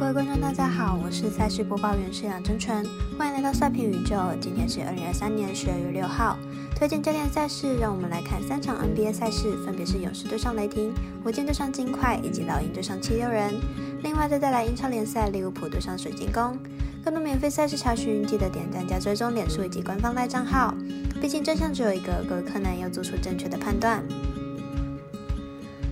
[0.00, 2.82] 各位观众，大家好，我是赛事播报员是杨真纯，
[3.18, 4.16] 欢迎来到赛评宇宙。
[4.40, 6.38] 今天是二零二三年十二月六号，
[6.74, 13.52] 推荐教练赛事，让我们来看三场 NBA 赛事，分别是勇士对上雷霆、火箭对上金块以及老鹰对上七六人。
[14.02, 16.58] 另外再带来英超联赛利物浦对上水晶宫。
[17.04, 20.74] 更多免费赛事查询，记得点赞加追踪脸书以及官方赖账号。
[21.20, 24.02] 毕竟真相只有一个，各位柯南要做出正确的判断。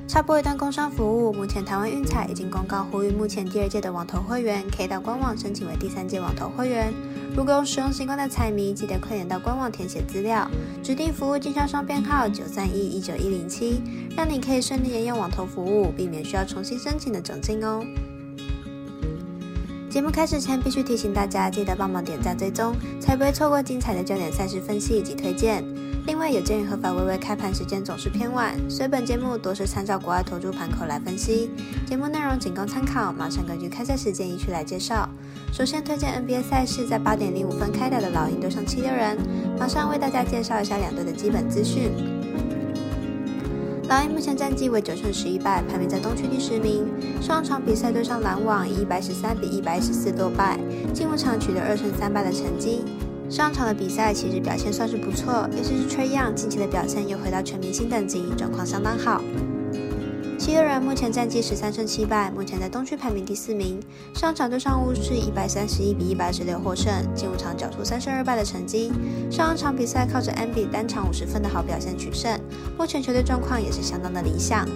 [0.09, 6.91] 插播一段工商服务，目前台湾运彩已经公告呼吁，目前第二届的网投会员可以到官网申请为第三届网投会员。
[7.37, 10.51] 如果有使用习惯的彩迷，记得快点到官网填写资料，
[10.83, 13.83] 指定服务经销商编号九三一一九一零七，
[14.17, 17.85] 让你可以顺利沿用网投服务，避免需要重新申请的窘境哦。
[19.91, 25.63] 节目开始前，必须提醒大家，记得帮忙点赞追踪，才不会错过精彩的焦点赛事分析以及推荐。
[26.09, 31.51] 另外，有鉴于合法微微开盘时间总是偏晚，所以本节目多是参照国外投注盘口来分析。
[31.87, 35.07] 节目内容仅供参考，马上根据开赛时间依序来介绍。
[35.53, 39.19] 首先推荐 NBA 赛事在八点零五分开打的老鹰对上七六人，
[39.59, 41.93] 马上为大家介绍一下两队的基本资讯。
[43.91, 46.87] 老鹰目前战绩为九胜十一败，排名在东区第十名。
[47.21, 50.59] 上场比赛对上篮网以一百十三比一百一十四落败，
[50.95, 52.83] 进入场取得二胜三败的成绩。
[53.29, 59.23] 上场的比赛其实表现算是不错，尤其是 Trey Young 近期的表现又回到全明星等级，状况相当好。
[60.39, 63.79] 七六人目前战绩十三胜七败，目前在东区排名第四名。
[64.15, 68.91] 上场对上巫师一百三十一比一百十六获胜，进入场缴出三胜二败的成绩。
[69.31, 72.41] 上场比赛靠着 M B 单场五十分的好表现取胜，
[72.79, 74.67] 目前球队状况也是相当的理想。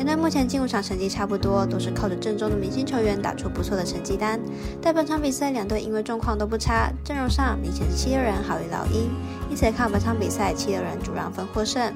[0.00, 4.40] 两队目前进入场成绩差不多，都是靠着阵中的明星球员打出不错的成绩单。
[4.80, 9.10] 但本场比赛两队因为状况都不差，阵容上明显是七六人好于老鹰，
[9.50, 11.92] 因此看本场比赛七六人主让分获胜。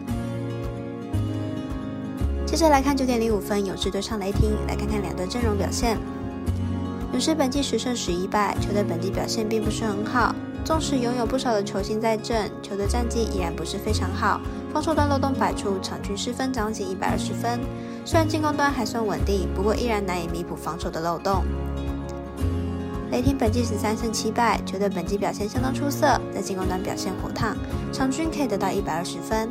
[2.44, 5.96] 接着来看九点零五分勇士对上雷霆，来看看两队阵容表现。
[7.12, 10.34] 勇士本季十胜十一败，球队本季表现并不是很好，
[10.64, 14.40] 纵使拥有不少的球星在阵，球队战绩依然不是非常好。
[14.72, 17.60] 防守端漏洞百出，场均失分将近一百二十分。
[18.04, 21.44] 虽然进攻端还算稳定，不过依然难以弥补防守的漏洞。
[23.10, 27.54] 雷霆本季十三胜七败，球队本季表现相当出色，在进攻端表现火烫，
[27.92, 29.50] 场均可以得到一百二十分。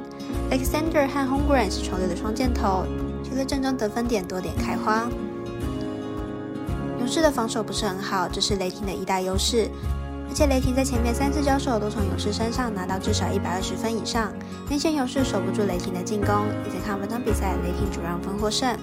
[0.50, 2.86] Alexander 和 Holmgren 是球队的双箭头，
[3.24, 5.08] 球队阵中得分点多点开花。
[7.00, 9.70] 勇士的防守不是很好，这是雷霆的一大优势。
[10.34, 14.34] 而且雷霆在前面三次交手都从勇士身上拿到至少一百二十分以上，
[14.68, 16.48] 明显勇士守不住雷霆的进攻。
[16.66, 18.76] 因此看本场比赛，雷霆主让分获胜。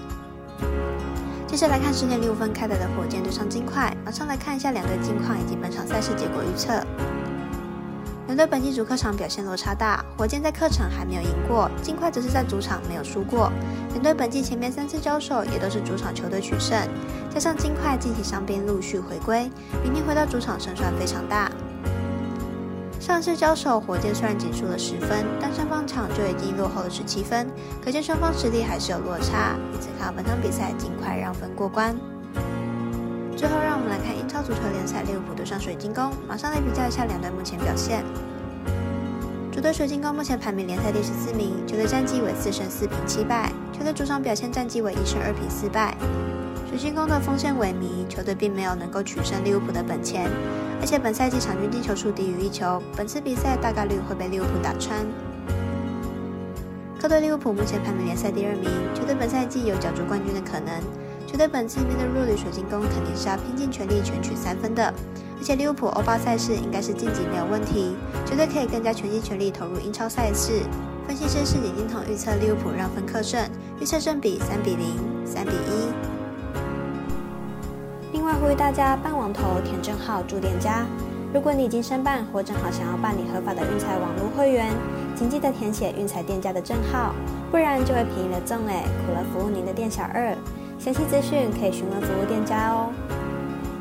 [1.47, 6.71] 接下来看十点零五分开打的火箭对上金块，马上来看一下两队金况以及本场赛事结果预测。
[8.31, 13.51] 两队本季主客场表现落差大，火箭在客场还没有赢过，金块则是在主场没有输过。
[13.89, 16.79] 两队本季前面三次交手也都是主场球队取胜，
[17.29, 19.51] 加上金块近期伤兵陆续回归，
[19.83, 21.51] 明天回到主场胜算非常大。
[23.01, 27.45] 上次交手，火箭虽然仅输了十分，但上半场就已经落后了十七分，
[27.83, 29.57] 可见双方实力还是有落差。
[29.73, 31.93] 因此看本场比赛尽快让分过关。
[33.35, 33.70] 最后，让
[34.31, 38.01] 超足球联赛利物浦对上水晶宫，马上来比较一下两队目前表现。
[39.51, 45.97] 主队水晶宫目前排名联赛第十四名，球队战绩为四胜四平七败，球队主场表现战绩为一胜二平四败。
[46.69, 50.29] 水晶宫的锋线萎靡，球队并没有能够取胜利物浦的本钱，
[50.79, 55.05] 而且本赛季场均进球数低于一球，本次比赛大概率会被利物浦打穿。
[56.97, 60.81] 客队利物浦目前排名联赛第二名，球队本赛季有角逐冠军的可能。
[61.31, 64.93] 球队本次面对弱旅水晶宫，肯定是要拼尽全力全取三分的。
[65.37, 70.61] 而且利物浦欧巴赛事应该是晋级没有问题，球队可以更加全心全力投入英超赛事。
[71.07, 73.49] 分析师是李金彤预测利物浦让分客胜，
[73.79, 74.87] 预测胜比三比零、
[75.25, 75.87] 三比一。
[78.11, 80.85] 另外呼吁大家办网投填证号注店家。
[81.33, 84.69] 如果你已经申办或正好想要办理合法的运彩网络会员，
[85.15, 87.15] 请记得填写运彩店家的证号，
[87.49, 90.35] 不然就会便宜了赠哎，苦了服务您的店小二。
[90.83, 92.91] 详细资讯可以询问服务店家哦。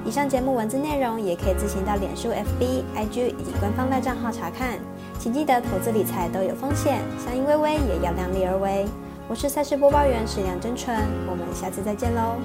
[0.04, 4.78] 以上节目文字内容也可以自行到脸书、FB、IG 以及官方赖账号查看。
[5.18, 8.86] 请记得投资理财都有风险，相依微微也要量力而为。
[9.28, 10.94] 我是赛事播报员史梁真纯，
[11.26, 12.36] 我们下次再见喽。